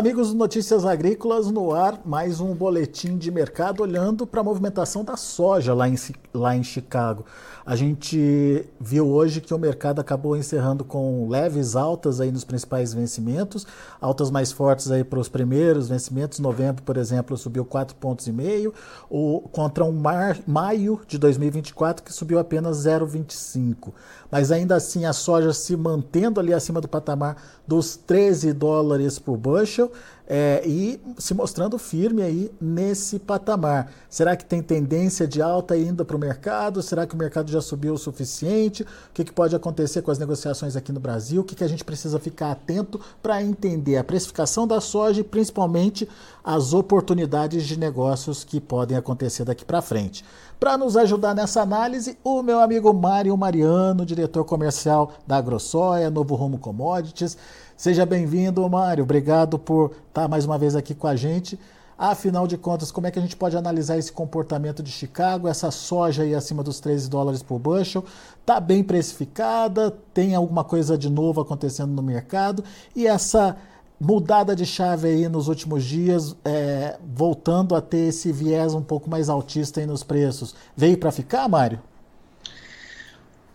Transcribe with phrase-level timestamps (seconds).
[0.00, 5.14] Amigos Notícias Agrícolas, no ar, mais um boletim de mercado olhando para a movimentação da
[5.14, 5.94] soja lá em,
[6.32, 7.26] lá em Chicago.
[7.66, 12.94] A gente viu hoje que o mercado acabou encerrando com leves altas aí nos principais
[12.94, 13.66] vencimentos,
[14.00, 16.38] altas mais fortes aí para os primeiros vencimentos.
[16.38, 18.72] Novembro, por exemplo, subiu 4,5 pontos e meio,
[19.52, 23.92] contra um mar, maio de 2024 que subiu apenas 0,25.
[24.30, 27.36] Mas ainda assim a soja se mantendo ali acima do patamar
[27.66, 29.90] dos 13 dólares por bushel
[30.32, 33.90] é, e se mostrando firme aí nesse patamar.
[34.08, 36.80] Será que tem tendência de alta ainda para o mercado?
[36.84, 38.84] Será que o mercado já subiu o suficiente?
[38.84, 41.40] O que, que pode acontecer com as negociações aqui no Brasil?
[41.40, 45.24] O que, que a gente precisa ficar atento para entender a precificação da soja e
[45.24, 46.08] principalmente
[46.44, 50.24] as oportunidades de negócios que podem acontecer daqui para frente?
[50.60, 56.36] Para nos ajudar nessa análise, o meu amigo Mário Mariano, diretor comercial da AgroSoia, Novo
[56.36, 57.36] Rumo Commodities.
[57.80, 59.04] Seja bem-vindo, Mário.
[59.04, 61.58] Obrigado por estar mais uma vez aqui com a gente.
[61.96, 65.48] Afinal de contas, como é que a gente pode analisar esse comportamento de Chicago?
[65.48, 68.04] Essa soja aí acima dos 13 dólares por bushel
[68.38, 69.96] está bem precificada?
[70.12, 72.62] Tem alguma coisa de novo acontecendo no mercado?
[72.94, 73.56] E essa
[73.98, 79.08] mudada de chave aí nos últimos dias, é, voltando a ter esse viés um pouco
[79.08, 81.80] mais altista aí nos preços, veio para ficar, Mário?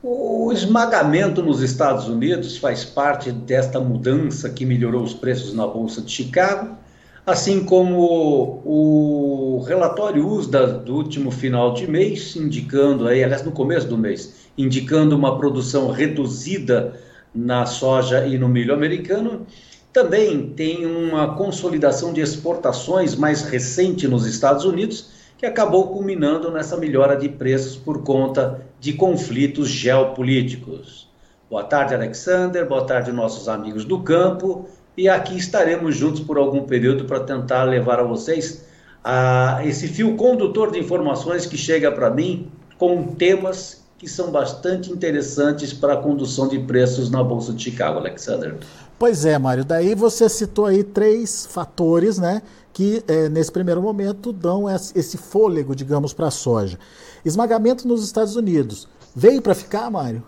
[0.08, 6.00] O esmagamento nos Estados Unidos faz parte desta mudança que melhorou os preços na Bolsa
[6.00, 6.78] de Chicago,
[7.26, 13.88] assim como o relatório USDA do último final de mês, indicando aí, aliás, no começo
[13.88, 16.94] do mês, indicando uma produção reduzida
[17.34, 19.48] na soja e no milho americano,
[19.92, 26.78] também tem uma consolidação de exportações mais recente nos Estados Unidos, que acabou culminando nessa
[26.78, 31.10] melhora de preços por conta de conflitos geopolíticos.
[31.50, 32.68] Boa tarde, Alexander.
[32.68, 34.70] Boa tarde, nossos amigos do campo.
[34.96, 38.64] E aqui estaremos juntos por algum período para tentar levar a vocês
[39.04, 44.92] a esse fio condutor de informações que chega para mim com temas que são bastante
[44.92, 48.58] interessantes para a condução de preços na Bolsa de Chicago, Alexander.
[49.00, 49.66] Pois é, Mário.
[49.66, 52.42] Daí você citou aí três fatores, né,
[52.74, 56.78] que é, nesse primeiro momento dão esse fôlego, digamos, para a soja.
[57.24, 58.88] Esmagamento nos Estados Unidos.
[59.16, 60.24] Veio para ficar, Mário?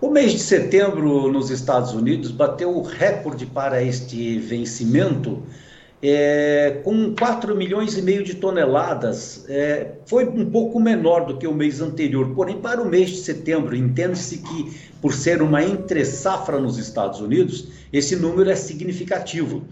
[0.00, 5.42] O mês de setembro nos Estados Unidos bateu o recorde para este vencimento
[6.02, 9.44] é, com 4 milhões e meio de toneladas.
[9.48, 13.16] É, foi um pouco menor do que o mês anterior, porém, para o mês de
[13.18, 19.64] setembro, entende-se que, por ser uma entre-safra nos Estados Unidos, esse número é significativo.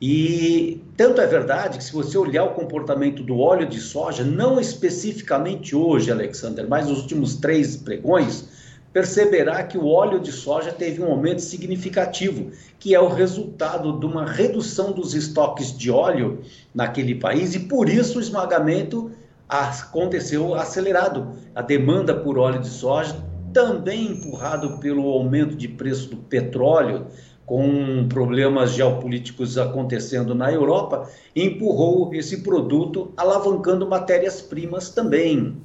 [0.00, 4.60] E tanto é verdade que, se você olhar o comportamento do óleo de soja, não
[4.60, 8.48] especificamente hoje, Alexander, mas nos últimos três pregões,
[8.92, 14.06] perceberá que o óleo de soja teve um aumento significativo, que é o resultado de
[14.06, 16.40] uma redução dos estoques de óleo
[16.74, 19.10] naquele país e por isso o esmagamento
[19.48, 21.32] aconteceu acelerado.
[21.54, 23.16] A demanda por óleo de soja,
[23.52, 27.06] também empurrado pelo aumento de preço do petróleo,
[27.46, 35.56] com problemas geopolíticos acontecendo na Europa, empurrou esse produto, alavancando matérias-primas também.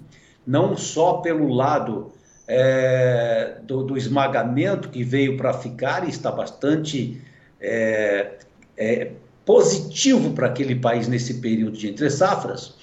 [0.47, 2.13] Não só pelo lado
[2.48, 7.22] é, do, do, esmagamento que veio para ficar e está bastante
[7.60, 8.34] é,
[8.78, 9.12] é,
[9.45, 12.74] positivo para aquele país nesse período de entre safras.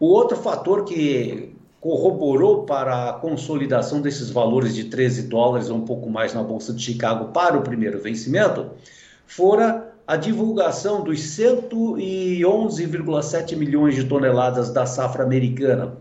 [0.00, 5.84] O outro fator que corroborou para a consolidação desses valores de 13 dólares ou um
[5.84, 8.70] pouco mais na Bolsa de Chicago para o primeiro vencimento,
[9.26, 15.98] fora a divulgação dos 111,7 milhões de toneladas da safra americana.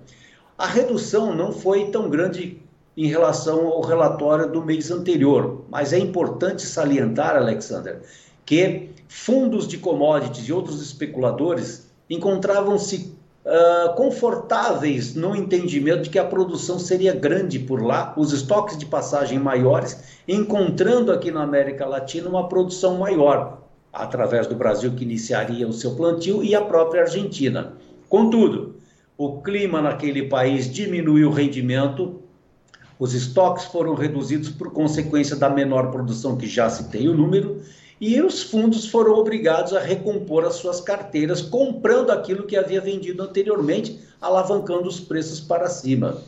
[0.58, 2.64] A redução não foi tão grande
[2.95, 8.01] em relação ao relatório do mês anterior, mas é importante salientar, Alexander,
[8.45, 16.25] que fundos de commodities e outros especuladores encontravam-se uh, confortáveis no entendimento de que a
[16.25, 22.30] produção seria grande por lá, os estoques de passagem maiores, encontrando aqui na América Latina
[22.30, 23.62] uma produção maior,
[23.92, 27.74] através do Brasil que iniciaria o seu plantio e a própria Argentina.
[28.10, 28.75] Contudo,
[29.18, 32.23] o clima naquele país diminuiu o rendimento,
[33.00, 37.62] os estoques foram reduzidos por consequência da menor produção que já citei o número,
[38.00, 43.24] e os fundos foram obrigados a recompor as suas carteiras, comprando aquilo que havia vendido
[43.24, 46.22] anteriormente, alavancando os preços para cima.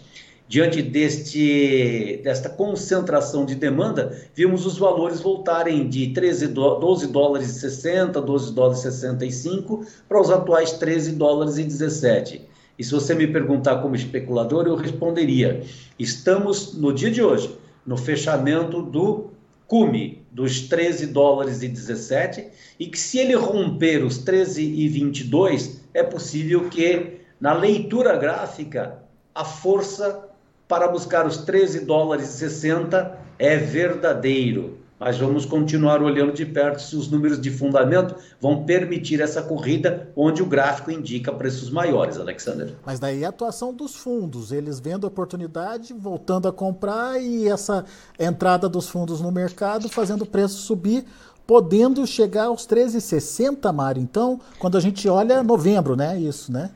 [0.47, 7.59] Diante deste, desta concentração de demanda, vimos os valores voltarem de 13 12 dólares e
[7.59, 12.47] 60, 12 dólares e 65 para os atuais 13 dólares e 17.
[12.77, 15.63] E se você me perguntar como especulador, eu responderia:
[15.97, 17.55] estamos no dia de hoje,
[17.85, 19.31] no fechamento do
[19.67, 22.47] cume dos 13 dólares e 17
[22.79, 28.99] e que se ele romper os 13 e 22, é possível que na leitura gráfica
[29.33, 30.29] a força
[30.67, 36.81] para buscar os 13 dólares e 60 é verdadeiro mas vamos continuar olhando de perto
[36.81, 42.17] se os números de fundamento vão permitir essa corrida onde o gráfico indica preços maiores,
[42.17, 42.73] Alexander.
[42.85, 47.83] Mas daí a atuação dos fundos, eles vendo a oportunidade, voltando a comprar e essa
[48.17, 51.05] entrada dos fundos no mercado fazendo o preço subir,
[51.45, 54.01] podendo chegar aos 13,60, Mário.
[54.01, 56.19] Então, quando a gente olha novembro, né?
[56.19, 56.71] Isso, né?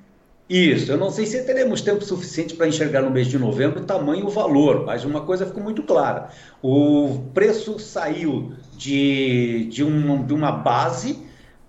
[0.49, 3.85] Isso, eu não sei se teremos tempo suficiente para enxergar no mês de novembro o
[3.85, 6.29] tamanho e o valor, mas uma coisa ficou muito clara:
[6.59, 11.19] o preço saiu de, de, um, de uma base,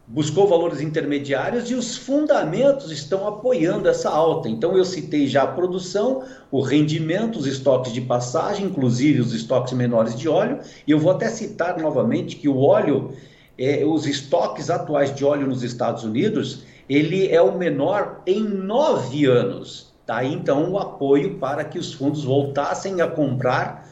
[0.07, 4.49] buscou valores intermediários e os fundamentos estão apoiando essa alta.
[4.49, 9.75] Então, eu citei já a produção, o rendimento, os estoques de passagem, inclusive os estoques
[9.75, 13.13] menores de óleo, e eu vou até citar novamente que o óleo,
[13.59, 19.25] é, os estoques atuais de óleo nos Estados Unidos ele é o menor em nove
[19.25, 19.89] anos.
[20.05, 20.25] Tá?
[20.25, 23.89] então o apoio para que os fundos voltassem a comprar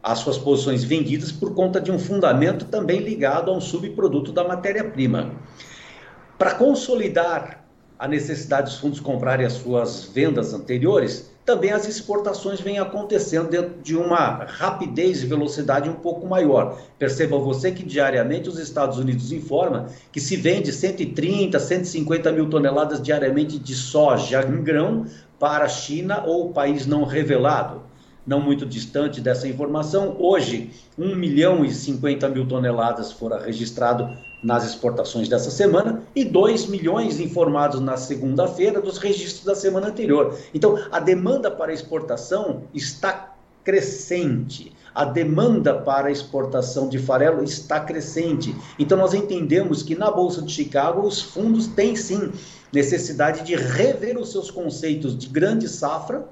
[0.00, 4.44] as suas posições vendidas por conta de um fundamento também ligado a um subproduto da
[4.44, 5.32] matéria-prima.
[6.38, 7.65] Para consolidar
[7.98, 13.80] a necessidade dos fundos comprarem as suas vendas anteriores, também as exportações vêm acontecendo dentro
[13.80, 16.76] de uma rapidez e velocidade um pouco maior.
[16.98, 23.00] Perceba você que diariamente os Estados Unidos informam que se vende 130, 150 mil toneladas
[23.00, 25.06] diariamente de soja em grão
[25.38, 27.82] para a China ou país não revelado.
[28.26, 34.08] Não muito distante dessa informação, hoje 1 milhão e 50 mil toneladas foram registrado
[34.42, 40.36] nas exportações dessa semana e 2 milhões informados na segunda-feira dos registros da semana anterior.
[40.52, 43.34] Então, a demanda para exportação está
[43.64, 44.72] crescente.
[44.94, 48.54] A demanda para exportação de farelo está crescente.
[48.78, 52.32] Então, nós entendemos que na Bolsa de Chicago os fundos têm sim
[52.72, 56.26] necessidade de rever os seus conceitos de grande safra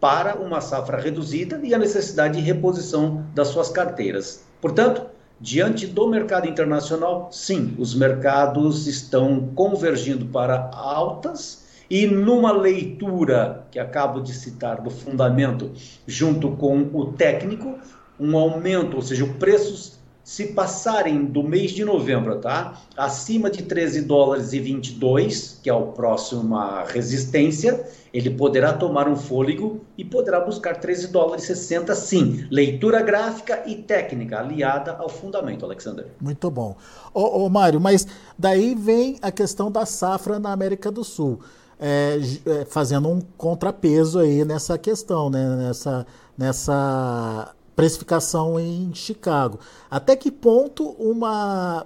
[0.00, 4.42] para uma safra reduzida e a necessidade de reposição das suas carteiras.
[4.60, 5.11] Portanto,
[5.42, 13.80] Diante do mercado internacional, sim, os mercados estão convergindo para altas e numa leitura que
[13.80, 15.72] acabo de citar do fundamento
[16.06, 17.76] junto com o técnico,
[18.20, 22.80] um aumento, ou seja, os preços se passarem do mês de novembro, tá?
[22.96, 29.16] Acima de 13 dólares e 22, que é o próximo resistência, ele poderá tomar um
[29.16, 32.46] fôlego e poderá buscar 13 dólares e 60 sim.
[32.50, 36.06] Leitura gráfica e técnica aliada ao fundamento, Alexander.
[36.20, 36.76] Muito bom.
[37.12, 38.06] Ô, ô Mário, mas
[38.38, 41.40] daí vem a questão da safra na América do Sul.
[41.80, 45.56] É, é, fazendo um contrapeso aí nessa questão, né?
[45.56, 46.06] nessa,
[46.38, 47.52] nessa
[47.82, 49.58] precificação em Chicago.
[49.90, 51.84] Até que ponto uma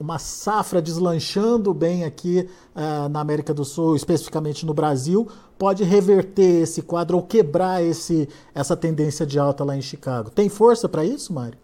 [0.00, 6.62] uma safra deslanchando bem aqui uh, na América do Sul, especificamente no Brasil, pode reverter
[6.62, 10.28] esse quadro ou quebrar esse, essa tendência de alta lá em Chicago.
[10.28, 11.56] Tem força para isso, Mário?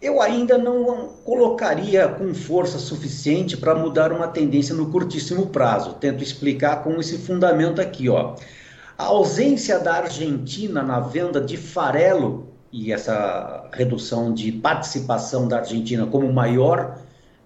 [0.00, 5.96] Eu ainda não colocaria com força suficiente para mudar uma tendência no curtíssimo prazo.
[6.00, 8.36] Tento explicar com esse fundamento aqui, ó.
[8.96, 16.06] A ausência da Argentina na venda de farelo e essa redução de participação da Argentina
[16.06, 16.98] como maior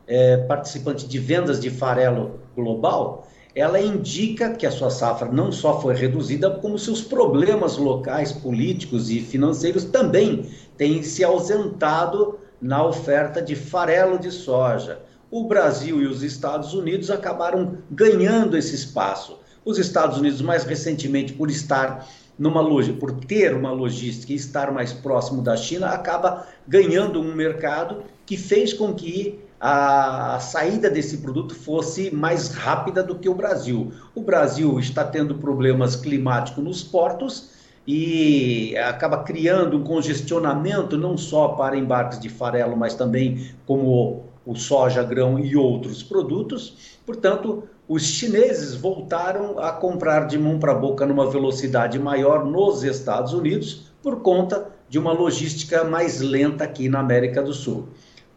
[0.06, 5.80] é, participante de vendas de farelo global, ela indica que a sua safra não só
[5.80, 13.40] foi reduzida, como seus problemas locais, políticos e financeiros também têm se ausentado na oferta
[13.40, 15.00] de farelo de soja.
[15.30, 19.38] O Brasil e os Estados Unidos acabaram ganhando esse espaço.
[19.64, 22.06] Os Estados Unidos, mais recentemente, por estar
[22.38, 27.34] numa loja, por ter uma logística e estar mais próximo da China, acaba ganhando um
[27.34, 33.34] mercado que fez com que a saída desse produto fosse mais rápida do que o
[33.34, 33.92] Brasil.
[34.14, 37.50] O Brasil está tendo problemas climáticos nos portos
[37.86, 44.54] e acaba criando um congestionamento não só para embarques de farelo, mas também como o
[44.54, 46.98] soja, grão e outros produtos.
[47.06, 53.32] Portanto, os chineses voltaram a comprar de mão para boca numa velocidade maior nos Estados
[53.32, 57.88] Unidos por conta de uma logística mais lenta aqui na América do Sul.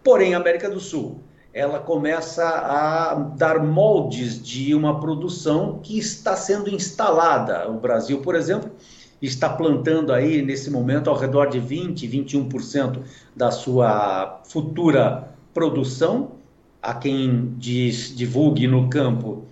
[0.03, 1.19] Porém, a América do Sul,
[1.53, 7.69] ela começa a dar moldes de uma produção que está sendo instalada.
[7.69, 8.71] O Brasil, por exemplo,
[9.21, 12.99] está plantando aí nesse momento ao redor de 20, 21%
[13.35, 16.33] da sua futura produção
[16.83, 19.45] a quem diz, divulgue no campo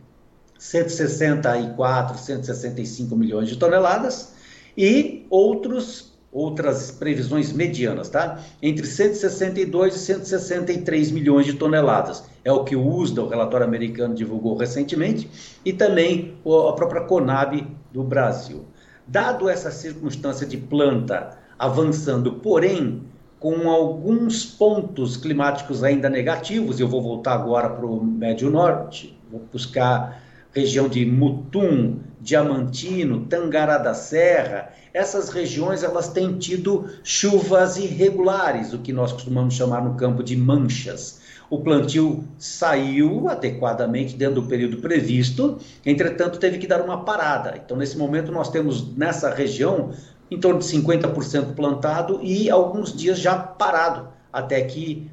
[0.59, 4.35] 164, 165 milhões de toneladas,
[4.77, 8.39] e outros outras previsões medianas, tá?
[8.61, 12.25] Entre 162 e 163 milhões de toneladas.
[12.43, 15.27] É o que o USDA, o relatório americano, divulgou recentemente,
[15.63, 18.65] e também a própria Conab do Brasil.
[19.07, 23.01] Dado essa circunstância de planta avançando, porém
[23.45, 29.39] com alguns pontos climáticos ainda negativos, eu vou voltar agora para o Médio Norte, vou
[29.53, 30.19] buscar
[30.51, 38.79] região de Mutum, Diamantino, Tangará da Serra, essas regiões elas têm tido chuvas irregulares, o
[38.79, 41.21] que nós costumamos chamar no campo de manchas.
[41.47, 47.61] O plantio saiu adequadamente dentro do período previsto, entretanto teve que dar uma parada.
[47.63, 49.91] Então nesse momento nós temos nessa região
[50.29, 55.09] em torno de 50% plantado e alguns dias já parado, até que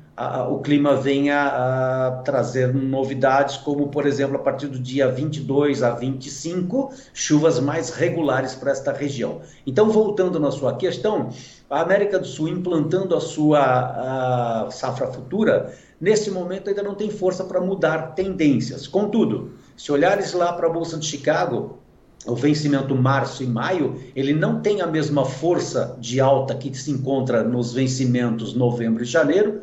[0.51, 6.93] o clima venha trazer novidades, como, por exemplo, a partir do dia 22 a 25,
[7.13, 9.41] chuvas mais regulares para esta região.
[9.67, 11.31] Então, voltando na sua questão,
[11.69, 17.43] a América do Sul implantando a sua safra futura, nesse momento ainda não tem força
[17.45, 18.87] para mudar tendências.
[18.87, 21.79] Contudo, se olhares lá para a Bolsa de Chicago,
[22.27, 26.91] o vencimento março e maio, ele não tem a mesma força de alta que se
[26.91, 29.63] encontra nos vencimentos novembro e janeiro,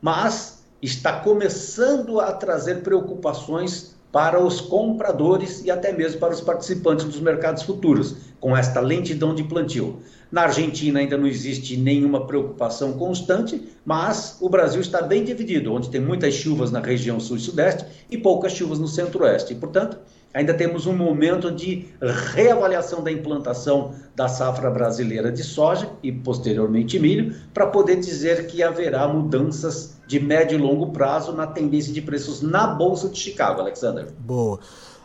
[0.00, 7.04] mas está começando a trazer preocupações para os compradores e até mesmo para os participantes
[7.04, 9.98] dos mercados futuros, com esta lentidão de plantio.
[10.30, 15.90] Na Argentina ainda não existe nenhuma preocupação constante, mas o Brasil está bem dividido, onde
[15.90, 19.54] tem muitas chuvas na região sul e sudeste e poucas chuvas no centro-oeste.
[19.54, 19.98] Portanto,
[20.32, 21.88] ainda temos um momento de
[22.34, 28.62] reavaliação da implantação da safra brasileira de soja e posteriormente milho, para poder dizer que
[28.62, 33.60] haverá mudanças de médio e longo prazo na tendência de preços na Bolsa de Chicago,
[33.60, 34.08] Alexander.
[34.18, 34.58] Boa.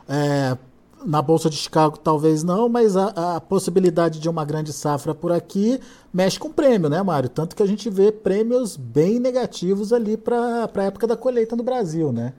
[0.08, 0.58] É,
[1.06, 5.32] na Bolsa de Chicago talvez não, mas a, a, possibilidade de uma grande safra por
[5.32, 5.80] aqui
[6.14, 7.30] mexe com prêmio, né, Mário?
[7.30, 11.64] Tanto que a gente vê prêmios bem negativos ali para a época da colheita no
[11.64, 12.34] Brasil, né?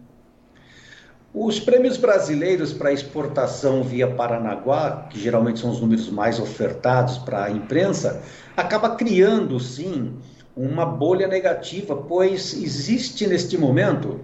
[1.37, 7.47] Os prêmios brasileiros para exportação via Paranaguá, que geralmente são os números mais ofertados para
[7.47, 8.23] a imprensa,
[8.57, 10.15] acaba criando, sim,
[10.57, 14.21] uma bolha negativa, pois existe neste momento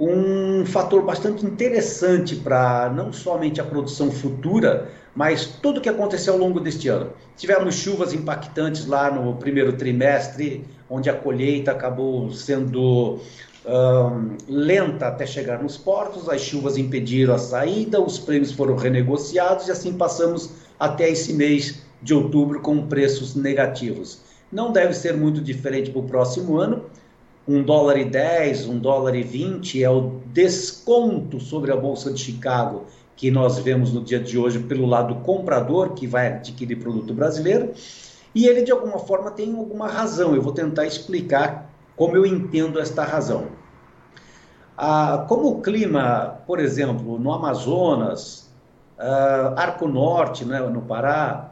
[0.00, 6.32] um fator bastante interessante para não somente a produção futura, mas tudo o que aconteceu
[6.32, 7.12] ao longo deste ano.
[7.36, 13.20] Tivemos chuvas impactantes lá no primeiro trimestre, onde a colheita acabou sendo
[13.66, 19.66] um, lenta até chegar nos portos, as chuvas impediram a saída, os prêmios foram renegociados
[19.66, 24.20] e assim passamos até esse mês de outubro com preços negativos.
[24.52, 26.84] Não deve ser muito diferente para o próximo ano.
[27.48, 32.20] Um dólar e 10, um dólar e 20 é o desconto sobre a Bolsa de
[32.20, 37.14] Chicago que nós vemos no dia de hoje pelo lado comprador que vai adquirir produto
[37.14, 37.72] brasileiro.
[38.34, 40.34] E ele, de alguma forma, tem alguma razão.
[40.34, 43.46] Eu vou tentar explicar como eu entendo esta razão.
[44.76, 48.50] Ah, como o clima, por exemplo, no Amazonas,
[48.98, 51.50] ah, Arco Norte, né, no Pará,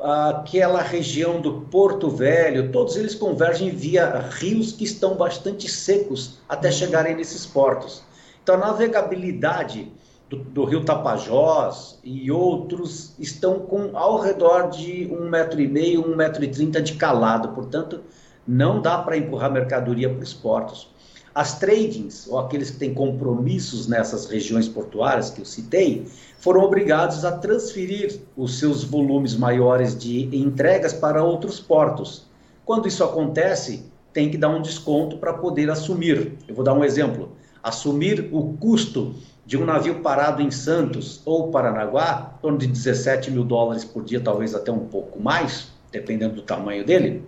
[0.00, 6.70] aquela região do Porto Velho, todos eles convergem via rios que estão bastante secos até
[6.70, 8.02] chegarem nesses portos.
[8.42, 9.92] Então, a navegabilidade
[10.28, 16.04] do, do rio Tapajós e outros estão com ao redor de um metro e meio,
[16.04, 17.48] um metro e trinta de calado.
[17.50, 18.00] Portanto,
[18.46, 20.88] não dá para empurrar mercadoria para os portos.
[21.34, 26.06] As tradings, ou aqueles que têm compromissos nessas regiões portuárias que eu citei,
[26.38, 32.26] foram obrigados a transferir os seus volumes maiores de entregas para outros portos.
[32.66, 36.36] Quando isso acontece, tem que dar um desconto para poder assumir.
[36.46, 37.30] Eu vou dar um exemplo.
[37.62, 39.14] Assumir o custo
[39.46, 44.04] de um navio parado em Santos ou Paranaguá, em torno de 17 mil dólares por
[44.04, 47.24] dia, talvez até um pouco mais, dependendo do tamanho dele,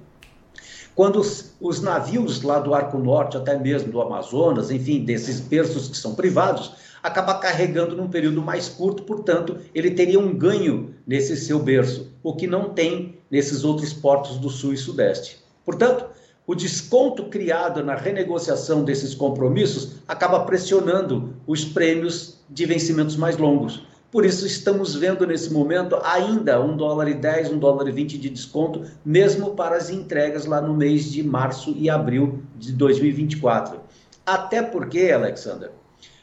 [0.95, 5.89] quando os, os, navios lá do Arco Norte, até mesmo do Amazonas, enfim, desses berços
[5.89, 6.73] que são privados,
[7.03, 12.35] acaba carregando num período mais curto, portanto, ele teria um ganho nesse seu berço, o
[12.35, 15.39] que não tem nesses outros portos do Sul e Sudeste.
[15.65, 16.07] Portanto,
[16.47, 23.87] o desconto criado na renegociação desses compromissos acaba pressionando os prêmios de vencimentos mais longos.
[24.15, 28.17] Por isso estamos vendo nesse momento ainda um dólar e 10, um dólar e 20
[28.17, 33.81] de desconto, mesmo para as entregas lá no mês de março e abril de 2024.
[34.25, 35.73] Até porque, Alexander,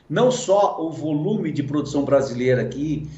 [0.09, 3.09] não só o volume de produção brasileira aqui,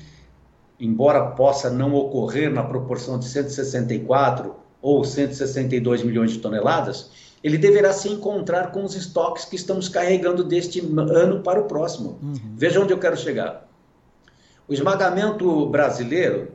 [0.80, 7.12] embora possa não ocorrer na proporção de 164 ou 162 milhões de toneladas,
[7.44, 12.18] ele deverá se encontrar com os estoques que estamos carregando deste ano para o próximo.
[12.24, 12.56] Uhum.
[12.56, 13.72] Veja onde eu quero chegar.
[14.66, 16.48] O esmagamento brasileiro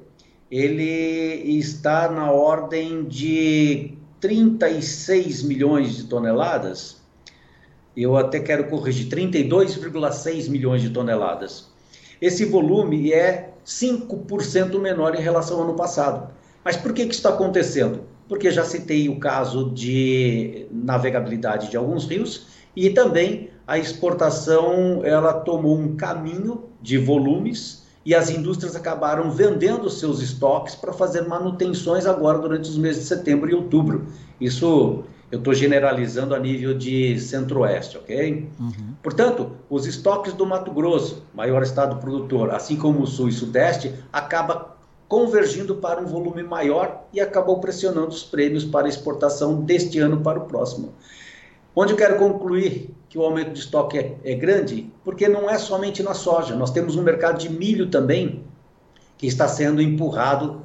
[0.50, 7.02] ele está na ordem de 36 milhões de toneladas.
[7.94, 11.68] Eu até quero corrigir, 32,6 milhões de toneladas.
[12.18, 16.32] Esse volume é 5% menor em relação ao ano passado.
[16.64, 18.04] Mas por que, que isso está acontecendo?
[18.26, 25.34] Porque já citei o caso de navegabilidade de alguns rios e também a exportação ela
[25.34, 32.06] tomou um caminho de volumes e as indústrias acabaram vendendo seus estoques para fazer manutenções
[32.06, 34.06] agora durante os meses de setembro e outubro.
[34.40, 38.48] Isso eu estou generalizando a nível de centro-oeste, ok?
[38.58, 38.94] Uhum.
[39.02, 43.92] Portanto, os estoques do Mato Grosso, maior estado produtor, assim como o sul e sudeste,
[44.10, 50.22] acaba convergindo para um volume maior e acabou pressionando os prêmios para exportação deste ano
[50.22, 50.94] para o próximo.
[51.76, 55.58] Onde eu quero concluir que o aumento de estoque é, é grande, porque não é
[55.58, 58.44] somente na soja, nós temos um mercado de milho também
[59.16, 60.62] que está sendo empurrado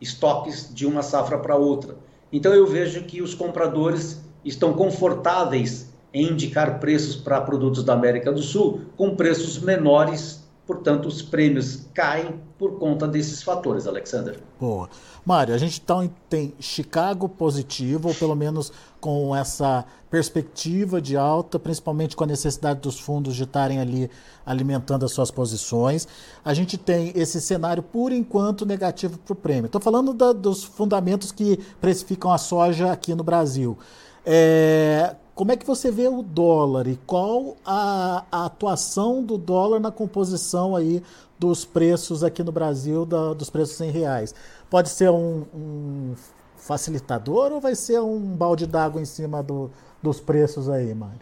[0.00, 1.96] estoques de uma safra para outra.
[2.32, 8.32] Então eu vejo que os compradores estão confortáveis em indicar preços para produtos da América
[8.32, 14.40] do Sul com preços menores, portanto os prêmios caem por conta desses fatores, Alexander.
[14.58, 14.88] Boa.
[15.24, 21.58] Mário, a gente então tem Chicago positivo, ou pelo menos com essa perspectiva de alta,
[21.58, 24.10] principalmente com a necessidade dos fundos de estarem ali
[24.44, 26.08] alimentando as suas posições.
[26.44, 29.66] A gente tem esse cenário, por enquanto, negativo para o prêmio.
[29.66, 33.76] Estou falando da, dos fundamentos que precificam a soja aqui no Brasil.
[34.24, 39.78] É, como é que você vê o dólar e qual a, a, atuação do dólar
[39.78, 41.02] na composição aí
[41.38, 44.34] dos preços aqui no Brasil, da, dos preços em reais?
[44.70, 46.14] Pode ser um, um
[46.56, 49.70] facilitador ou vai ser um balde d'água em cima do,
[50.02, 51.20] dos preços aí, Mário?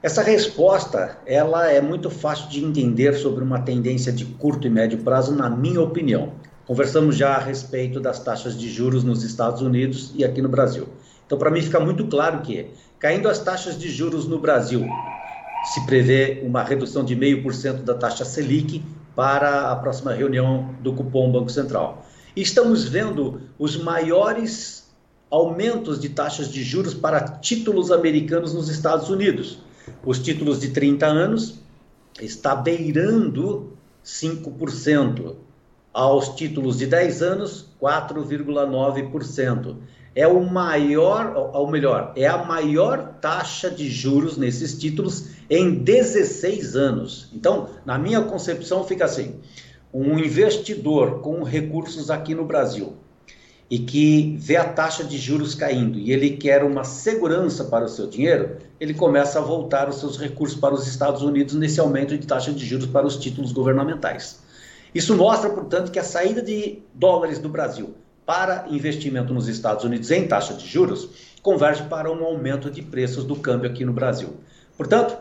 [0.00, 4.98] Essa resposta, ela é muito fácil de entender sobre uma tendência de curto e médio
[4.98, 6.34] prazo, na minha opinião.
[6.64, 10.86] Conversamos já a respeito das taxas de juros nos Estados Unidos e aqui no Brasil.
[11.26, 12.66] Então, para mim fica muito claro que,
[13.02, 14.86] caindo as taxas de juros no Brasil,
[15.74, 18.80] se prevê uma redução de 0,5% da taxa Selic
[19.16, 22.06] para a próxima reunião do cupom Banco Central.
[22.36, 24.88] Estamos vendo os maiores
[25.28, 29.58] aumentos de taxas de juros para títulos americanos nos Estados Unidos.
[30.04, 31.58] Os títulos de 30 anos
[32.20, 35.34] está beirando 5%.
[35.92, 39.76] Aos títulos de 10 anos, 4,9%
[40.14, 46.76] é o maior, ou melhor, é a maior taxa de juros nesses títulos em 16
[46.76, 47.30] anos.
[47.32, 49.36] Então, na minha concepção, fica assim:
[49.92, 52.94] um investidor com recursos aqui no Brasil
[53.70, 57.88] e que vê a taxa de juros caindo e ele quer uma segurança para o
[57.88, 62.18] seu dinheiro, ele começa a voltar os seus recursos para os Estados Unidos nesse aumento
[62.18, 64.40] de taxa de juros para os títulos governamentais.
[64.94, 67.94] Isso mostra, portanto, que a saída de dólares do Brasil
[68.32, 71.10] para investimento nos Estados Unidos em taxa de juros
[71.42, 74.30] converge para um aumento de preços do câmbio aqui no Brasil.
[74.74, 75.18] Portanto,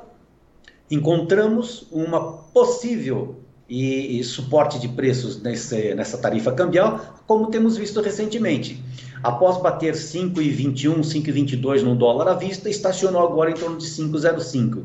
[0.90, 8.00] encontramos uma possível e, e suporte de preços nesse, nessa tarifa cambial, como temos visto
[8.00, 8.82] recentemente.
[9.22, 14.84] Após bater 5,21, 5,22 no dólar à vista, estacionou agora em torno de 5,05.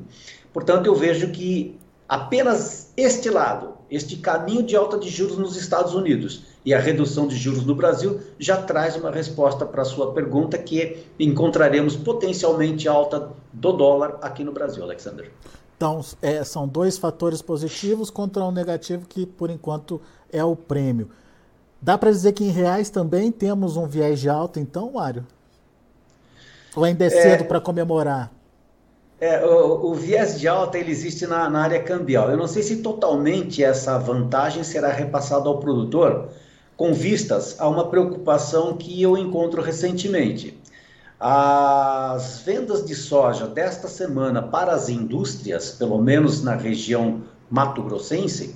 [0.53, 5.95] Portanto, eu vejo que apenas este lado, este caminho de alta de juros nos Estados
[5.95, 10.13] Unidos e a redução de juros no Brasil já traz uma resposta para a sua
[10.13, 15.31] pergunta que encontraremos potencialmente alta do dólar aqui no Brasil, Alexander.
[15.77, 20.01] Então, é, são dois fatores positivos contra um negativo que, por enquanto,
[20.33, 21.09] é o prêmio.
[21.81, 25.25] Dá para dizer que em reais também temos um viés de alta, então, Mário?
[26.75, 27.47] Ou ainda é cedo é...
[27.47, 28.33] para comemorar?
[29.21, 32.31] É, o, o, viés de alta ele existe na, na, área cambial.
[32.31, 36.29] Eu não sei se totalmente essa vantagem será repassada ao produtor,
[36.77, 40.61] com vistas a uma preocupação que eu encontro recentemente.
[41.19, 48.55] As vendas de soja desta semana para as indústrias, pelo menos na região mato-grossense,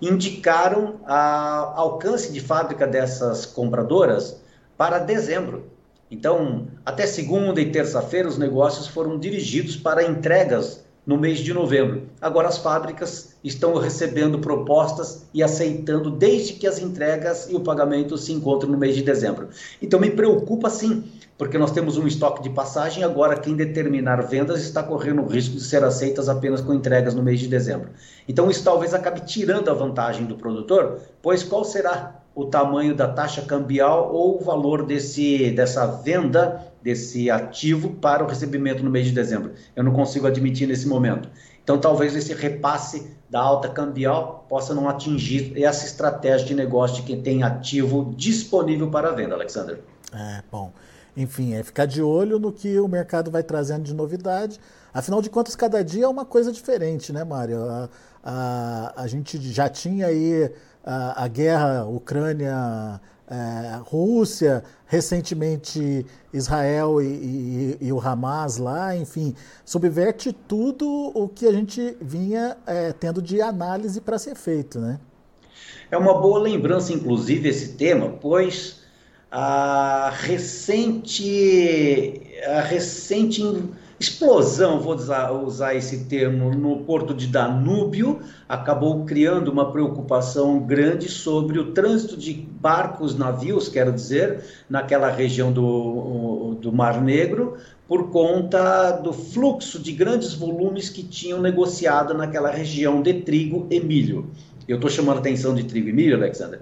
[0.00, 4.36] indicaram a alcance de fábrica dessas compradoras
[4.76, 5.70] para dezembro.
[6.10, 12.02] Então, até segunda e terça-feira, os negócios foram dirigidos para entregas no mês de novembro.
[12.20, 18.16] Agora, as fábricas estão recebendo propostas e aceitando desde que as entregas e o pagamento
[18.16, 19.48] se encontrem no mês de dezembro.
[19.80, 21.04] Então, me preocupa sim,
[21.36, 23.02] porque nós temos um estoque de passagem.
[23.02, 27.22] Agora, quem determinar vendas está correndo o risco de ser aceitas apenas com entregas no
[27.22, 27.90] mês de dezembro.
[28.28, 33.08] Então, isso talvez acabe tirando a vantagem do produtor, pois qual será o tamanho da
[33.08, 39.06] taxa cambial ou o valor desse, dessa venda desse ativo para o recebimento no mês
[39.06, 39.52] de dezembro.
[39.76, 41.28] Eu não consigo admitir nesse momento.
[41.62, 47.02] Então, talvez esse repasse da alta cambial possa não atingir essa estratégia de negócio de
[47.02, 49.80] quem tem ativo disponível para venda, Alexander.
[50.12, 50.72] É, bom.
[51.16, 54.58] Enfim, é ficar de olho no que o mercado vai trazendo de novidade.
[54.92, 57.62] Afinal de contas, cada dia é uma coisa diferente, né, Mário?
[57.62, 57.88] A,
[58.24, 60.50] a, a gente já tinha aí
[60.84, 70.32] a, guerra Ucrânia é, Rússia, recentemente Israel e, e, e, o Hamas lá, enfim, subverte
[70.32, 74.98] tudo o que a gente vinha é, tendo de análise para ser feito, né?
[75.90, 78.80] É uma boa lembrança, inclusive, esse tema, pois
[79.30, 83.42] a recente, a recente
[84.02, 91.58] explosão, vou usar, esse termo, no porto de Danúbio, acabou criando uma preocupação grande sobre
[91.58, 98.90] o trânsito de barcos, navios, quero dizer, naquela região do, do Mar Negro, por conta
[98.90, 104.30] do fluxo de grandes volumes que tinham negociado naquela região de trigo e milho.
[104.66, 106.60] Eu estou chamando a atenção de trigo e milho, Alexander,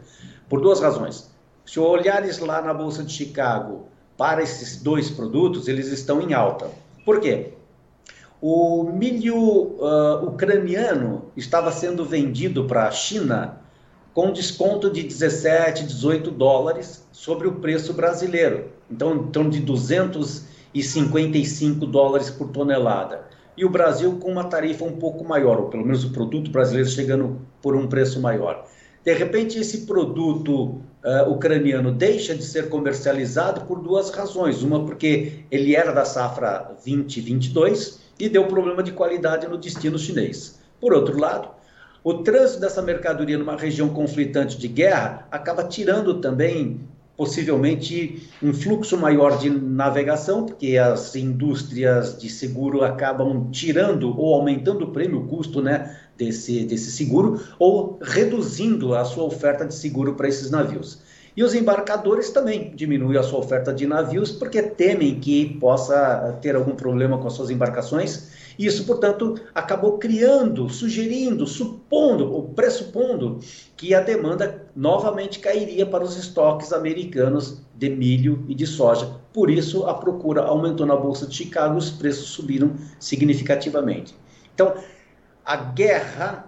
[0.49, 1.31] por duas razões.
[1.65, 6.69] Se olhares lá na Bolsa de Chicago para esses dois produtos, eles estão em alta.
[7.05, 7.53] Por quê?
[8.41, 13.61] O milho uh, ucraniano estava sendo vendido para a China
[14.15, 18.71] com desconto de 17, 18 dólares sobre o preço brasileiro.
[18.91, 23.29] Então, em torno de 255 dólares por tonelada.
[23.57, 26.89] E o Brasil com uma tarifa um pouco maior, ou pelo menos o produto brasileiro
[26.89, 28.67] chegando por um preço maior.
[29.05, 34.63] De repente, esse produto uh, ucraniano deixa de ser comercializado por duas razões.
[34.63, 40.61] Uma, porque ele era da safra 2022 e deu problema de qualidade no destino chinês.
[40.81, 41.49] Por outro lado,
[42.03, 46.81] o trânsito dessa mercadoria numa região conflitante de guerra acaba tirando também
[47.21, 54.87] possivelmente um fluxo maior de navegação, porque as indústrias de seguro acabam tirando ou aumentando
[54.87, 60.15] o prêmio, o custo né, desse, desse seguro, ou reduzindo a sua oferta de seguro
[60.15, 61.01] para esses navios.
[61.37, 66.55] E os embarcadores também diminuem a sua oferta de navios porque temem que possa ter
[66.55, 68.31] algum problema com as suas embarcações
[68.61, 73.39] isso, portanto, acabou criando, sugerindo, supondo ou pressupondo
[73.75, 79.17] que a demanda novamente cairia para os estoques americanos de milho e de soja.
[79.33, 84.15] Por isso, a procura aumentou na Bolsa de Chicago, os preços subiram significativamente.
[84.55, 84.75] Então,
[85.51, 86.45] a guerra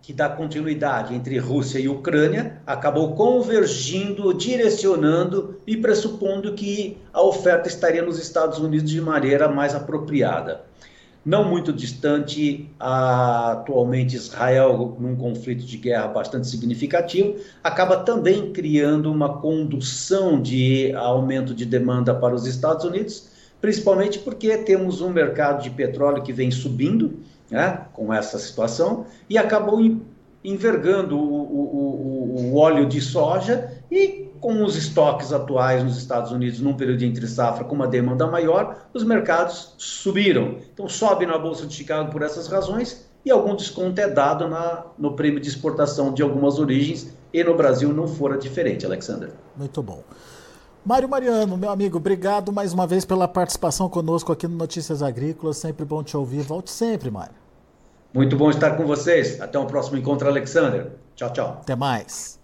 [0.00, 7.68] que dá continuidade entre Rússia e Ucrânia acabou convergindo, direcionando e pressupondo que a oferta
[7.68, 10.62] estaria nos Estados Unidos de maneira mais apropriada.
[11.22, 19.38] Não muito distante, atualmente Israel, num conflito de guerra bastante significativo, acaba também criando uma
[19.38, 23.28] condução de aumento de demanda para os Estados Unidos,
[23.60, 29.36] principalmente porque temos um mercado de petróleo que vem subindo né, com essa situação e
[29.36, 29.80] acabou
[30.42, 36.32] envergando o, o, o, o óleo de soja e com os estoques atuais nos Estados
[36.32, 40.56] Unidos num período de entre safra com uma demanda maior, os mercados subiram.
[40.72, 44.84] Então sobe na bolsa de Chicago por essas razões e algum desconto é dado na,
[44.98, 49.30] no prêmio de exportação de algumas origens e no Brasil não fora diferente, Alexander.
[49.56, 50.02] Muito bom.
[50.84, 55.58] Mário Mariano, meu amigo, obrigado mais uma vez pela participação conosco aqui no Notícias Agrícolas.
[55.58, 56.40] Sempre bom te ouvir.
[56.40, 57.39] Volte sempre, Mário.
[58.12, 59.40] Muito bom estar com vocês.
[59.40, 60.88] Até um próximo encontro, Alexander.
[61.14, 61.58] Tchau, tchau.
[61.62, 62.39] Até mais.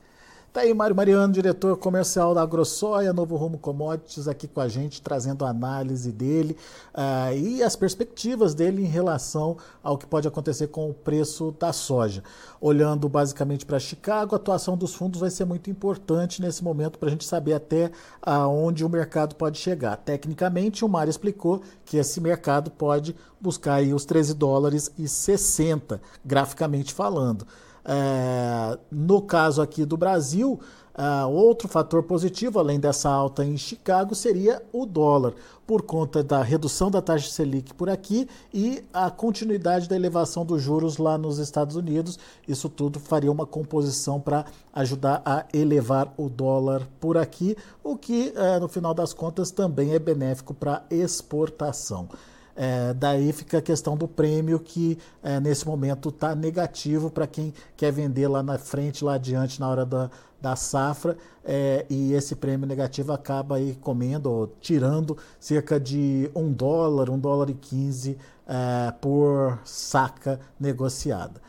[0.57, 5.03] Tá aí Mário Mariano, diretor comercial da AgroSoia, Novo Rumo Commodities, aqui com a gente,
[5.03, 6.57] trazendo a análise dele
[6.95, 11.75] uh, e as perspectivas dele em relação ao que pode acontecer com o preço da
[11.75, 12.25] soja.
[12.59, 17.09] Olhando basicamente para Chicago, a atuação dos fundos vai ser muito importante nesse momento para
[17.09, 17.91] a gente saber até
[18.23, 19.99] aonde o mercado pode chegar.
[19.99, 26.01] Tecnicamente, o Mário explicou que esse mercado pode buscar aí os 13 dólares e 60,
[26.25, 27.47] graficamente falando.
[27.89, 30.59] É, no caso aqui do Brasil,
[30.99, 36.43] é, outro fator positivo, além dessa alta em Chicago, seria o dólar, por conta da
[36.43, 41.39] redução da taxa Selic por aqui e a continuidade da elevação dos juros lá nos
[41.39, 42.19] Estados Unidos.
[42.49, 48.33] Isso tudo faria uma composição para ajudar a elevar o dólar por aqui, o que,
[48.35, 52.09] é, no final das contas, também é benéfico para exportação.
[52.57, 57.53] É, daí fica a questão do prêmio que é, nesse momento está negativo para quem
[57.77, 62.35] quer vender lá na frente, lá adiante, na hora da, da safra, é, e esse
[62.35, 68.17] prêmio negativo acaba aí comendo ou tirando cerca de um dólar, um dólar e quinze
[68.47, 71.41] é, por saca negociada.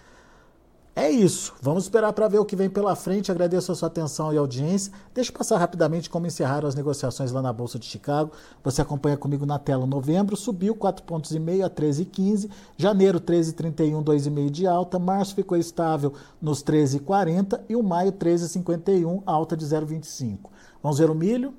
[1.00, 1.54] É isso.
[1.62, 3.32] Vamos esperar para ver o que vem pela frente.
[3.32, 4.92] Agradeço a sua atenção e audiência.
[5.14, 8.32] Deixa eu passar rapidamente como encerraram as negociações lá na Bolsa de Chicago.
[8.64, 9.86] Você acompanha comigo na tela.
[9.86, 12.50] Novembro subiu 4,5 pontos a 13,15.
[12.76, 14.98] Janeiro 13,31, 2,5 de alta.
[14.98, 20.50] Março ficou estável nos 13,40 e o maio 13,51, alta de 0,25.
[20.82, 21.54] Vamos ver o milho?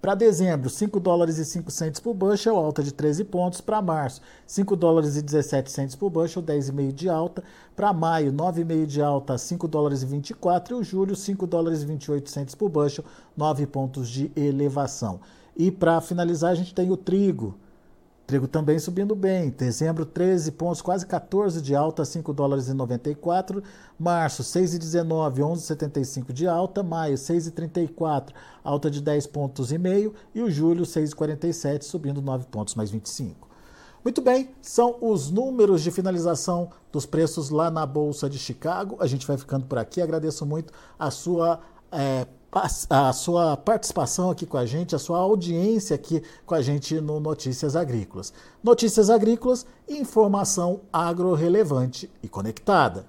[0.00, 3.60] Para dezembro, 5 dólares e 5 centes por bushel, alta de 13 pontos.
[3.60, 7.42] Para março, 5 dólares e 17 centes por bushel, 10,5 de alta.
[7.74, 10.76] Para maio, 9,5 de alta, 5 dólares e 24.
[10.76, 13.04] E o julho, 5 dólares e 28 centes por bushel,
[13.36, 15.18] 9 pontos de elevação.
[15.56, 17.54] E para finalizar, a gente tem o trigo.
[18.26, 19.50] Trigo também subindo bem.
[19.50, 23.62] Dezembro, 13 pontos, quase 14 de alta, 5 dólares e 94.
[23.96, 26.82] Março, 6,19, 11,75 de alta.
[26.82, 28.30] Maio, 6,34,
[28.64, 30.12] alta de 10 pontos e meio.
[30.34, 33.46] E o julho, 6,47, subindo 9 pontos, mais 25.
[34.02, 38.96] Muito bem, são os números de finalização dos preços lá na Bolsa de Chicago.
[38.98, 40.02] A gente vai ficando por aqui.
[40.02, 41.60] Agradeço muito a sua
[41.92, 42.26] é,
[42.88, 47.20] a sua participação aqui com a gente, a sua audiência aqui com a gente no
[47.20, 48.32] Notícias Agrícolas.
[48.62, 53.06] Notícias Agrícolas, informação agro-relevante e conectada.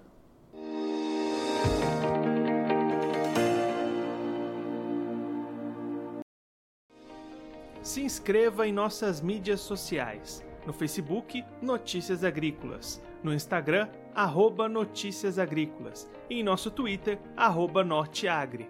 [7.82, 10.43] Se inscreva em nossas mídias sociais.
[10.65, 13.02] No Facebook, Notícias Agrícolas.
[13.23, 16.06] No Instagram, arroba Notícias Agrícolas.
[16.30, 18.69] E em nosso Twitter, arroba Norteagri.